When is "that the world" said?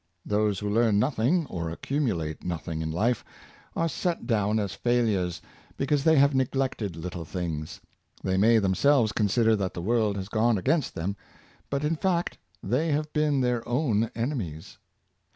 9.57-10.15